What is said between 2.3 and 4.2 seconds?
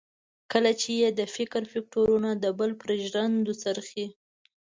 د بل پر ژرندو څرخي.